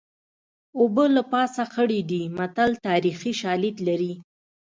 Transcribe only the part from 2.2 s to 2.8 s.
متل